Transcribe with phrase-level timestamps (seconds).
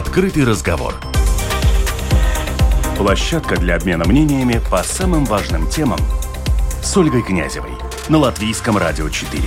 [0.00, 0.94] Открытый разговор.
[2.96, 5.98] Площадка для обмена мнениями по самым важным темам
[6.82, 7.72] с Ольгой Князевой
[8.08, 9.42] на Латвийском радио 4.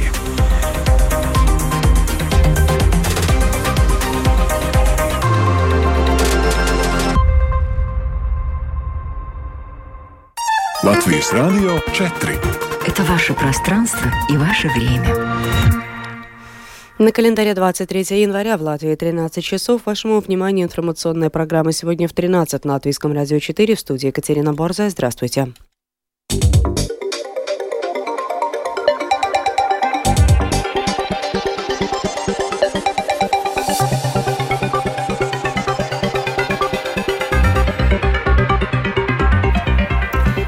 [10.84, 12.40] Латвийс радио 4.
[12.85, 15.92] Это ваше пространство и ваше время.
[17.03, 19.81] На календаре 23 января в Латвии 13 часов.
[19.85, 24.89] Вашему вниманию информационная программа сегодня в 13 на Латвийском радио 4 в студии Екатерина Борзая.
[24.89, 25.49] Здравствуйте.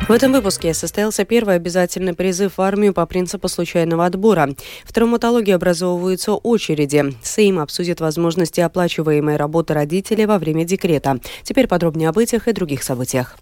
[0.07, 4.49] В этом выпуске состоялся первый обязательный призыв в армию по принципу случайного отбора.
[4.83, 7.15] В травматологии образовываются очереди.
[7.23, 11.19] Сейм обсудит возможности оплачиваемой работы родителей во время декрета.
[11.41, 13.35] Теперь подробнее об этих и других событиях.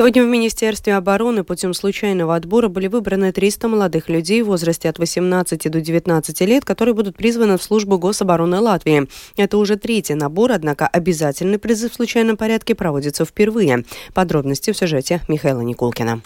[0.00, 4.98] Сегодня в Министерстве обороны путем случайного отбора были выбраны 300 молодых людей в возрасте от
[4.98, 9.08] 18 до 19 лет, которые будут призваны в службу гособороны Латвии.
[9.36, 13.84] Это уже третий набор, однако обязательный призыв в случайном порядке проводится впервые.
[14.14, 16.22] Подробности в сюжете Михаила Никулкина.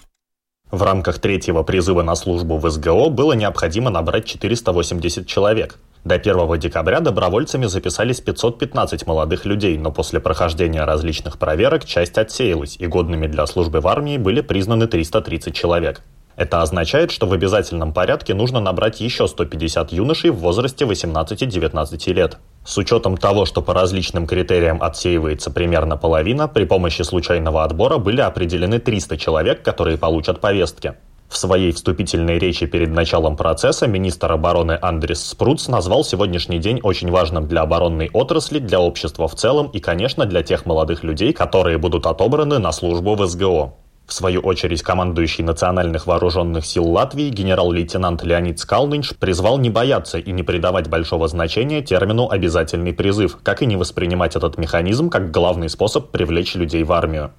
[0.70, 5.81] В рамках третьего призыва на службу в СГО было необходимо набрать 480 человек.
[6.05, 12.77] До 1 декабря добровольцами записались 515 молодых людей, но после прохождения различных проверок часть отсеялась,
[12.78, 16.02] и годными для службы в армии были признаны 330 человек.
[16.36, 22.36] Это означает, что в обязательном порядке нужно набрать еще 150 юношей в возрасте 18-19 лет.
[22.66, 28.21] С учетом того, что по различным критериям отсеивается примерно половина, при помощи случайного отбора были
[28.21, 30.97] определены 300 человек, которые получат повестки.
[31.28, 37.10] В своей вступительной речи перед началом процесса министр обороны Андрес Спруц назвал сегодняшний день очень
[37.10, 41.78] важным для оборонной отрасли, для общества в целом и, конечно, для тех молодых людей, которые
[41.78, 43.74] будут отобраны на службу в СГО.
[44.06, 50.31] В свою очередь, командующий Национальных вооруженных сил Латвии генерал-лейтенант Леонид Скалнинш призвал не бояться и
[50.31, 55.70] не придавать большого значения термину «обязательный призыв», как и не воспринимать этот механизм как главный
[55.70, 57.31] способ привлечь людей в армию.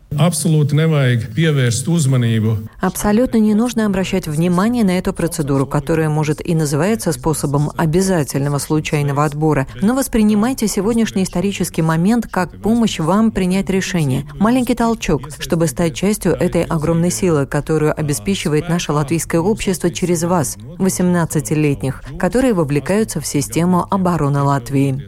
[2.82, 9.24] Абсолютно не нужно обращать внимание на эту процедуру, которая может и называется способом обязательного случайного
[9.24, 15.96] отбора, но воспринимайте сегодняшний исторический момент как помощь вам принять решение, маленький толчок, чтобы стать
[15.96, 23.20] частью этой этой огромной силы, которую обеспечивает наше латвийское общество через вас, 18-летних, которые вовлекаются
[23.20, 25.06] в систему обороны Латвии.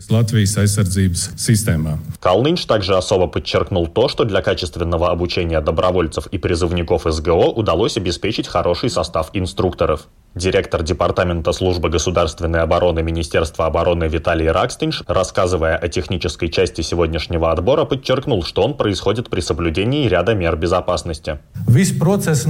[2.20, 8.48] Калнинч также особо подчеркнул то, что для качественного обучения добровольцев и призывников СГО удалось обеспечить
[8.48, 10.08] хороший состав инструкторов.
[10.38, 17.86] Директор Департамента службы государственной обороны Министерства обороны Виталий Ракстинш, рассказывая о технической части сегодняшнего отбора,
[17.86, 21.37] подчеркнул, что он происходит при соблюдении ряда мер безопасности.
[21.68, 22.46] Весь процесс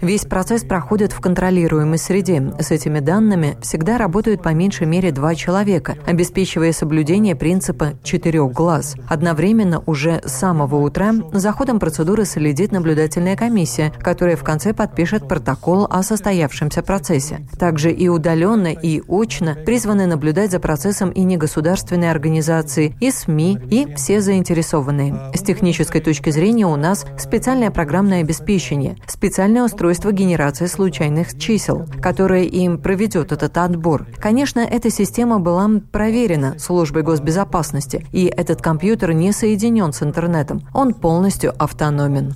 [0.00, 2.54] Весь процесс проходит в контролируемой среде.
[2.60, 8.94] С этими данными всегда работают по меньшей мере два человека, обеспечивая соблюдение принципа четырех глаз.
[9.08, 15.26] Одновременно уже с самого утра за ходом процедуры следит наблюдательная комиссия, которая в конце подпишет
[15.26, 17.40] протокол о состоявшемся процессе.
[17.58, 23.92] Также и удаленно, и очно призваны наблюдать за процессом и негосударственные организации, и СМИ, и
[23.96, 25.32] все заинтересованные.
[25.34, 32.44] С технической точки зрения у нас специальное программное обеспечение, специальное устройство генерации случайных чисел, которое
[32.44, 34.06] им проведет этот отбор.
[34.18, 40.62] Конечно, эта система была проверена службой госбезопасности, и этот компьютер не соединен с интернетом.
[40.72, 42.32] Он полностью автономен.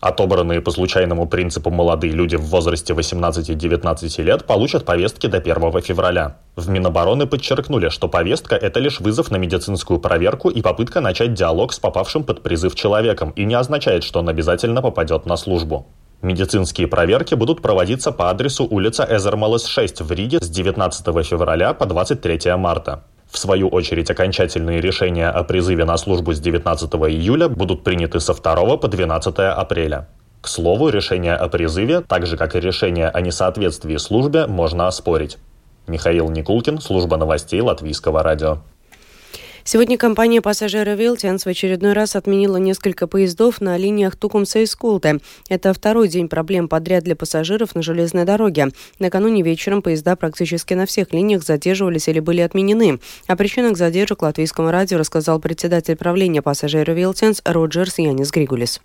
[0.00, 6.38] Отобранные по случайному принципу молодые люди в возрасте 18-19 лет получат повестки до 1 февраля.
[6.56, 11.74] В Минобороны подчеркнули, что повестка– это лишь вызов на медицинскую проверку и попытка начать диалог
[11.74, 15.86] с попавшим под призыв человеком и не означает, что он обязательно попадет на службу.
[16.22, 21.84] Медицинские проверки будут проводиться по адресу улица Эзермалес 6 в Риге с 19 февраля по
[21.84, 23.04] 23 марта.
[23.30, 28.34] В свою очередь, окончательные решения о призыве на службу с 19 июля будут приняты со
[28.34, 30.08] 2 по 12 апреля.
[30.40, 35.38] К слову, решение о призыве, так же как и решение о несоответствии службе, можно оспорить.
[35.86, 38.58] Михаил Никулкин, служба новостей Латвийского радио.
[39.64, 45.20] Сегодня компания пассажира Вилтианс в очередной раз отменила несколько поездов на линиях Тукумса и Скулты.
[45.48, 48.68] Это второй день проблем подряд для пассажиров на железной дороге.
[48.98, 53.00] Накануне вечером поезда практически на всех линиях задерживались или были отменены.
[53.26, 58.80] О причинах задержек латвийскому радио рассказал председатель правления пассажира Вилтианс Роджерс Янис Григулис.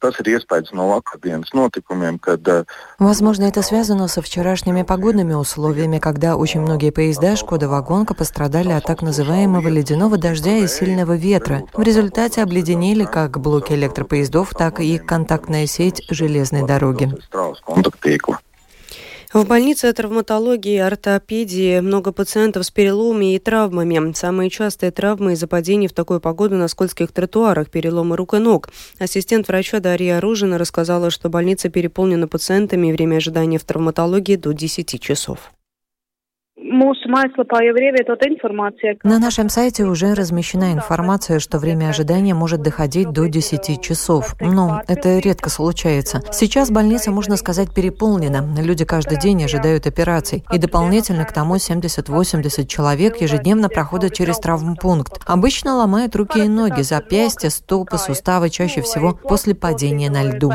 [0.00, 2.66] Tas ir iespējas no vakardienas notikumiem, kad...
[2.98, 8.84] Возможно, это связано со вчерашними погодными условиями, когда очень многие поезда «Шкода Вагонка» пострадали от
[8.84, 11.64] так называемого ледяного дождя и сильного ветра.
[11.74, 17.12] В результате обледенели как блоки электропоездов, так и контактная сеть железной дороги.
[19.32, 24.12] В больнице травматологии и ортопедии много пациентов с переломами и травмами.
[24.12, 28.70] Самые частые травмы из-за падений в такую погоду на скользких тротуарах, переломы рук и ног.
[28.98, 34.50] Ассистент врача Дарья Оружина рассказала, что больница переполнена пациентами и время ожидания в травматологии до
[34.52, 35.52] 10 часов.
[39.02, 44.36] На нашем сайте уже размещена информация, что время ожидания может доходить до 10 часов.
[44.40, 46.20] Но это редко случается.
[46.30, 48.46] Сейчас больница, можно сказать, переполнена.
[48.62, 50.44] Люди каждый день ожидают операций.
[50.52, 55.20] И дополнительно к тому 70-80 человек ежедневно проходят через травмпункт.
[55.26, 60.52] Обычно ломают руки и ноги, запястья, стопы, суставы, чаще всего после падения на льду.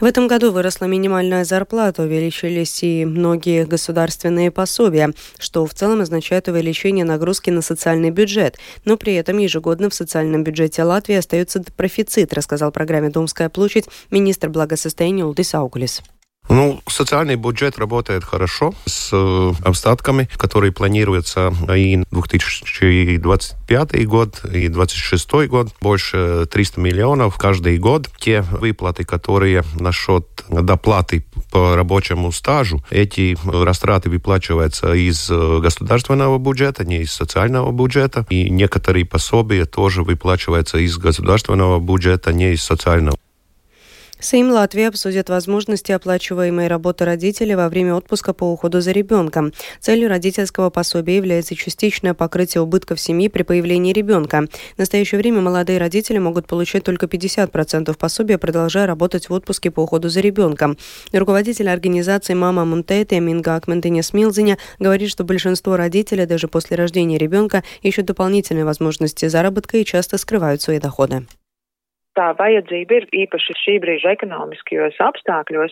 [0.00, 6.48] В этом году выросла минимальная зарплата, увеличились и многие государственные пособия, что в целом означает
[6.48, 8.58] увеличение нагрузки на социальный бюджет.
[8.84, 14.48] Но при этом ежегодно в социальном бюджете Латвии остается профицит, рассказал программе «Домская площадь» министр
[14.48, 16.02] благосостояния Улдис Аугулис.
[16.48, 25.48] Ну, социальный бюджет работает хорошо с э, остатками, которые планируются и 2025 год, и 2026
[25.48, 25.68] год.
[25.80, 28.10] Больше 300 миллионов каждый год.
[28.18, 36.84] Те выплаты, которые насчет доплаты по рабочему стажу, эти растраты выплачиваются из э, государственного бюджета,
[36.84, 38.26] не из социального бюджета.
[38.28, 43.16] И некоторые пособия тоже выплачиваются из государственного бюджета, не из социального.
[44.24, 49.52] Сейм Латвии обсудит возможности оплачиваемой работы родителей во время отпуска по уходу за ребенком.
[49.80, 54.46] Целью родительского пособия является частичное покрытие убытков семьи при появлении ребенка.
[54.76, 59.80] В настоящее время молодые родители могут получать только 50% пособия, продолжая работать в отпуске по
[59.80, 60.78] уходу за ребенком.
[61.12, 67.62] Руководитель организации «Мама Мунтейте» Минга Акментинес Милзиня говорит, что большинство родителей даже после рождения ребенка
[67.82, 71.26] ищут дополнительные возможности заработка и часто скрывают свои доходы
[72.14, 72.34] tā.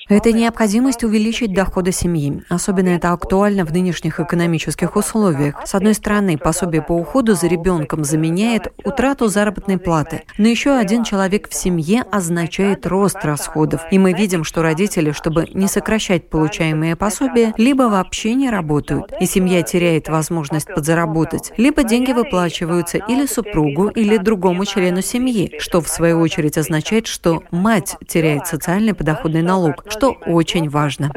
[0.08, 2.42] Это необходимость увеличить доходы семьи.
[2.48, 5.64] Особенно это актуально в нынешних экономических условиях.
[5.64, 10.24] С одной стороны, пособие по уходу за ребенком заменяет утрату заработной платы.
[10.38, 13.82] Но еще один человек в семье означает рост расходов.
[13.90, 19.26] И мы видим, что родители, чтобы не сокращать получаемые пособия, либо вообще не работают, и
[19.26, 25.88] семья теряет возможность подзаработать, либо деньги выплачиваются или супругу, или другому члену семьи, что в
[25.88, 31.10] свою очередь очередь означает, что мать теряет социальный подоходный налог, что очень важно.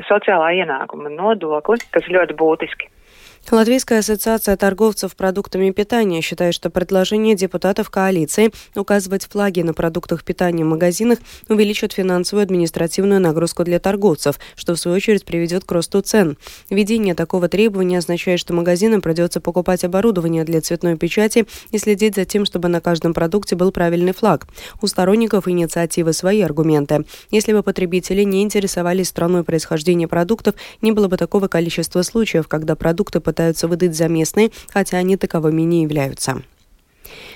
[3.51, 10.65] Латвийская ассоциация торговцев продуктами питания считает, что предложение депутатов коалиции указывать флаги на продуктах питания
[10.65, 16.01] в магазинах увеличит финансовую административную нагрузку для торговцев, что в свою очередь приведет к росту
[16.01, 16.37] цен.
[16.71, 22.25] Введение такого требования означает, что магазинам придется покупать оборудование для цветной печати и следить за
[22.25, 24.47] тем, чтобы на каждом продукте был правильный флаг.
[24.81, 27.05] У сторонников инициативы свои аргументы.
[27.29, 32.75] Если бы потребители не интересовались страной происхождения продуктов, не было бы такого количества случаев, когда
[32.75, 36.41] продукты под пытаются выдать за местные, хотя они таковыми не являются.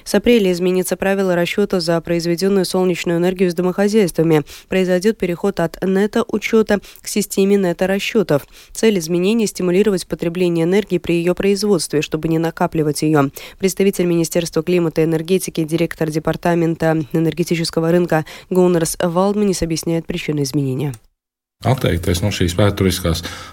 [0.05, 4.43] С апреля изменится правило расчета за произведенную солнечную энергию с домохозяйствами.
[4.69, 8.47] Произойдет переход от нето-учета к системе нето-расчетов.
[8.71, 13.29] Цель изменений– стимулировать потребление энергии при ее производстве, чтобы не накапливать ее.
[13.59, 20.93] Представитель Министерства климата и энергетики, директор департамента энергетического рынка Гуннерс Валдманис объясняет причины изменения.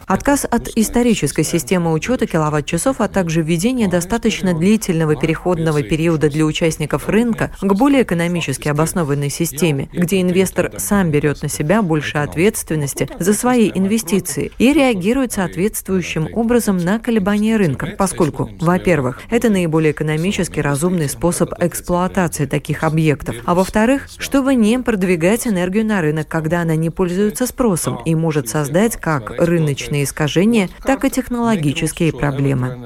[0.06, 7.08] Отказ от исторической системы учета киловатт-часов, а также введение достаточно длительного переходного периода для участников
[7.08, 13.34] рынка к более экономически обоснованной системе, где инвестор сам берет на себя больше ответственности за
[13.34, 21.08] свои инвестиции и реагирует соответствующим образом на колебания рынка, поскольку, во-первых, это наиболее экономически разумный
[21.08, 26.90] способ эксплуатации таких объектов, а во-вторых, чтобы не продвигать энергию на рынок, когда она не
[26.90, 32.84] пользуется спросом, и может создать как рыночные искажения, так и технологические проблемы.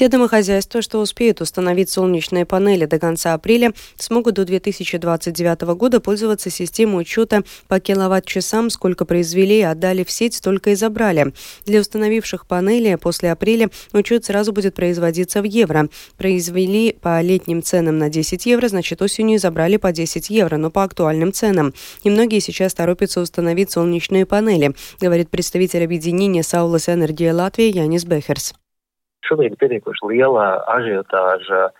[0.00, 6.48] Те домохозяйства, что успеют установить солнечные панели до конца апреля, смогут до 2029 года пользоваться
[6.48, 11.34] системой учета по киловатт-часам, сколько произвели и отдали в сеть, столько и забрали.
[11.66, 15.90] Для установивших панели после апреля учет сразу будет производиться в евро.
[16.16, 20.82] Произвели по летним ценам на 10 евро, значит осенью забрали по 10 евро, но по
[20.82, 21.74] актуальным ценам.
[22.04, 28.54] И многие сейчас торопятся установить солнечные панели, говорит представитель объединения Саулас Энергия Латвии Янис Бехерс.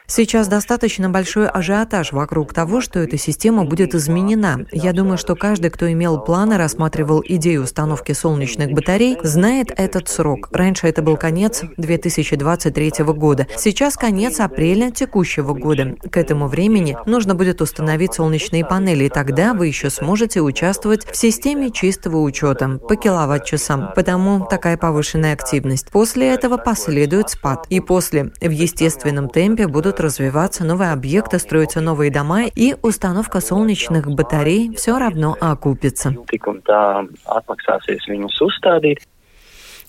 [0.07, 4.67] Сейчас достаточно большой ажиотаж вокруг того, что эта система будет изменена.
[4.73, 10.49] Я думаю, что каждый, кто имел планы, рассматривал идею установки солнечных батарей, знает этот срок.
[10.53, 13.47] Раньше это был конец 2023 года.
[13.57, 15.97] Сейчас конец апреля текущего года.
[16.11, 21.17] К этому времени нужно будет установить солнечные панели, и тогда вы еще сможете участвовать в
[21.17, 23.93] системе чистого учета по киловатт-часам.
[23.97, 25.91] Потому такая повышенная активность.
[25.91, 27.67] После этого последует спад.
[27.71, 34.07] И после в естественном темпе будут развиваться новые объекты, строятся новые дома, и установка солнечных
[34.11, 36.15] батарей все равно окупится.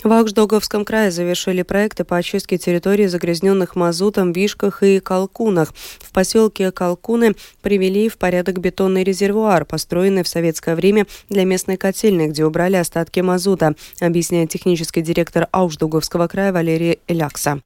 [0.03, 5.74] В Аукшдоговском крае завершили проекты по очистке территории загрязненных мазутом, вишках и колкунах.
[6.00, 12.29] В поселке Колкуны привели в порядок бетонный резервуар, построенный в советское время для местной котельной,
[12.29, 17.62] где убрали остатки мазута, объясняет технический директор Аукшдоговского края Валерий Элякса.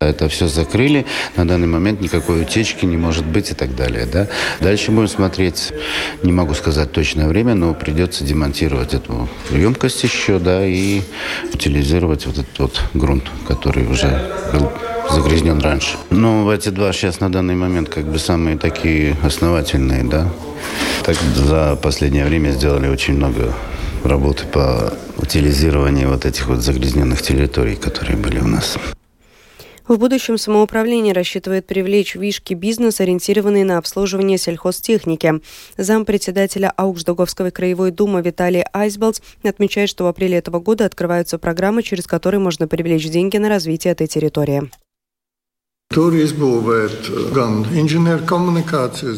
[0.00, 4.06] Это все закрыли, на данный момент никакой утечки не может быть и так далее.
[4.06, 4.28] Да?
[4.60, 5.72] Дальше будем смотреть,
[6.22, 11.02] не могу сказать точное время, но придется демонтировать эту емкость еще, да, и
[11.52, 14.70] утилизировать вот этот вот грунт, который уже был
[15.10, 15.96] загрязнен раньше.
[16.10, 20.28] Ну, эти два сейчас на данный момент как бы самые такие основательные, да.
[21.02, 23.52] Так за последнее время сделали очень много
[24.04, 28.76] работы по утилизированию вот этих вот загрязненных территорий, которые были у нас.
[29.88, 35.40] В будущем самоуправление рассчитывает привлечь вишки бизнес, ориентированный на обслуживание сельхозтехники.
[35.78, 42.06] Зампредседателя Аукшдоговской краевой думы Виталий Айсбелц отмечает, что в апреле этого года открываются программы, через
[42.06, 44.70] которые можно привлечь деньги на развитие этой территории.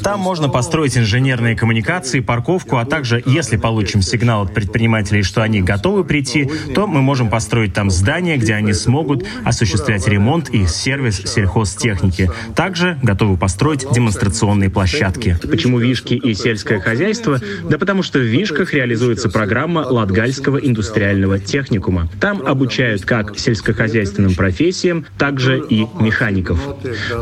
[0.05, 5.63] Там можно построить инженерные коммуникации, парковку, а также, если получим сигнал от предпринимателей, что они
[5.63, 11.17] готовы прийти, то мы можем построить там здание, где они смогут осуществлять ремонт и сервис
[11.17, 12.31] сельхозтехники.
[12.55, 15.37] Также готовы построить демонстрационные площадки.
[15.43, 17.41] Почему Вишки и сельское хозяйство?
[17.69, 22.09] Да потому что в Вишках реализуется программа Латгальского индустриального техникума.
[22.21, 26.60] Там обучают как сельскохозяйственным профессиям, также и механиков.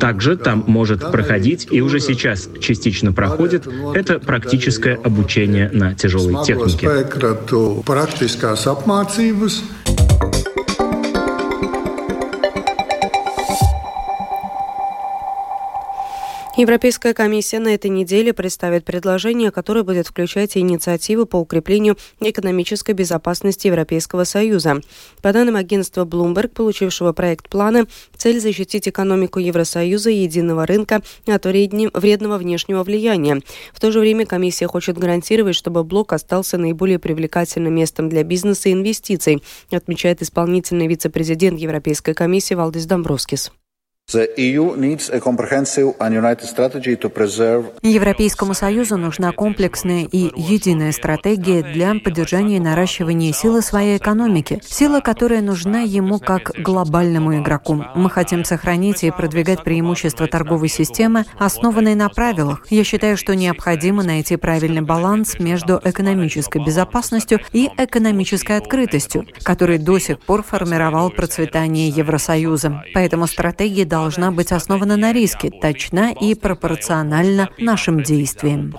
[0.00, 6.88] Также там может проходить и уже сейчас частично проходит это практическое обучение на тяжелой технике.
[16.58, 23.68] Европейская комиссия на этой неделе представит предложение, которое будет включать инициативы по укреплению экономической безопасности
[23.68, 24.80] Европейского Союза.
[25.22, 27.86] По данным агентства Bloomberg, получившего проект плана,
[28.16, 33.40] цель защитить экономику Евросоюза и единого рынка от вредного внешнего влияния.
[33.72, 38.68] В то же время комиссия хочет гарантировать, чтобы блок остался наиболее привлекательным местом для бизнеса
[38.68, 43.52] и инвестиций, отмечает исполнительный вице-президент Европейской комиссии Валдис Домбровскис.
[47.82, 55.00] Европейскому Союзу нужна комплексная и единая стратегия для поддержания и наращивания силы своей экономики, сила,
[55.00, 57.84] которая нужна ему как глобальному игроку.
[57.94, 62.66] Мы хотим сохранить и продвигать преимущества торговой системы, основанной на правилах.
[62.70, 69.98] Я считаю, что необходимо найти правильный баланс между экономической безопасностью и экономической открытостью, который до
[69.98, 72.84] сих пор формировал процветание Евросоюза.
[72.94, 78.74] Поэтому стратегия должна должна быть основана на риске, точна и пропорциональна нашим действиям.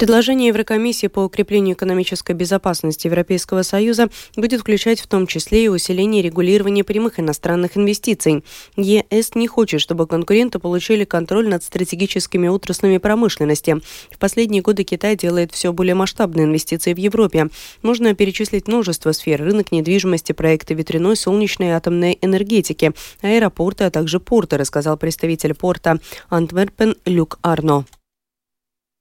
[0.00, 6.22] Предложение Еврокомиссии по укреплению экономической безопасности Европейского Союза будет включать в том числе и усиление
[6.22, 8.42] регулирования прямых иностранных инвестиций.
[8.76, 13.82] ЕС не хочет, чтобы конкуренты получили контроль над стратегическими отраслями промышленности.
[14.10, 17.48] В последние годы Китай делает все более масштабные инвестиции в Европе.
[17.82, 24.18] Можно перечислить множество сфер– рынок недвижимости, проекты ветряной, солнечной и атомной энергетики, аэропорты, а также
[24.18, 27.84] порты, рассказал представитель порта Антверпен Люк Арно.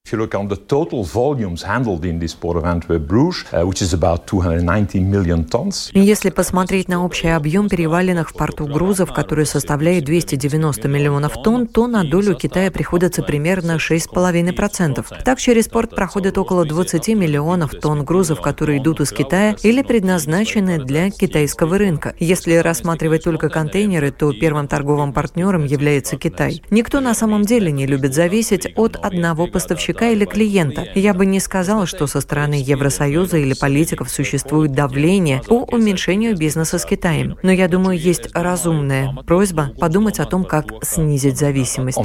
[0.09, 3.83] If you look on the total volumes handled in this port of Antwerp-Bruges, uh, which
[3.83, 5.91] is about 290 million tons.
[5.93, 11.85] Если посмотреть на общий объем переваленных в порту грузов, который составляет 290 миллионов тонн, то
[11.85, 15.05] на долю Китая приходится примерно 6,5%.
[15.23, 20.83] Так, через порт проходит около 20 миллионов тонн грузов, которые идут из Китая или предназначены
[20.83, 22.15] для китайского рынка.
[22.17, 26.63] Если рассматривать только контейнеры, то первым торговым партнером является Китай.
[26.71, 30.87] Никто на самом деле не любит зависеть от одного поставщика поставщика или клиента.
[30.95, 36.77] Я бы не сказала, что со стороны Евросоюза или политиков существует давление по уменьшению бизнеса
[36.77, 37.37] с Китаем.
[37.43, 41.97] Но я думаю, есть разумная просьба подумать о том, как снизить зависимость.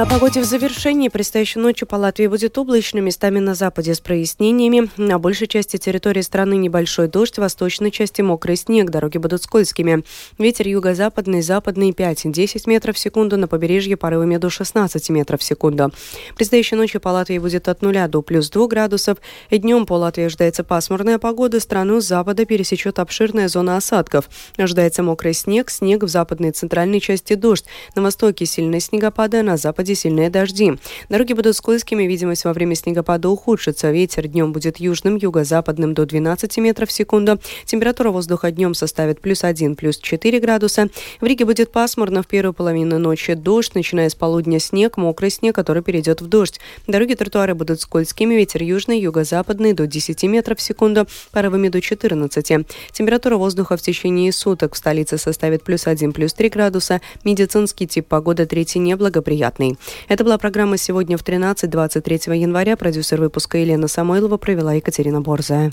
[0.00, 1.10] О погоде в завершении.
[1.10, 4.88] Предстоящей ночью по Латвии будет облачно, местами на западе с прояснениями.
[4.96, 10.02] На большей части территории страны небольшой дождь, в восточной части мокрый снег, дороги будут скользкими.
[10.38, 15.92] Ветер юго-западный, западный 5-10 метров в секунду, на побережье порывами до 16 метров в секунду.
[16.34, 19.18] Предстоящей ночью по Латвии будет от 0 до плюс 2 градусов.
[19.50, 24.30] И днем по Латвии ожидается пасмурная погода, страну с запада пересечет обширная зона осадков.
[24.56, 27.66] Ожидается мокрый снег, снег в западной и центральной части дождь.
[27.94, 30.72] На востоке сильные снегопады, на западе западе сильные дожди.
[31.08, 33.90] Дороги будут скользкими, видимость во время снегопада ухудшится.
[33.90, 37.38] Ветер днем будет южным, юго-западным до 12 метров в секунду.
[37.64, 40.88] Температура воздуха днем составит плюс 1, плюс 4 градуса.
[41.20, 45.54] В Риге будет пасмурно в первую половину ночи дождь, начиная с полудня снег, мокрый снег,
[45.54, 46.60] который перейдет в дождь.
[46.86, 52.66] Дороги тротуары будут скользкими, ветер южный, юго-западный до 10 метров в секунду, порывами до 14.
[52.92, 57.00] Температура воздуха в течение суток в столице составит плюс 1, плюс 3 градуса.
[57.24, 59.69] Медицинский тип погоды третий неблагоприятный.
[60.08, 62.76] Это была программа «Сегодня в 13-23 января».
[62.76, 65.72] Продюсер выпуска Елена Самойлова провела Екатерина Борзая.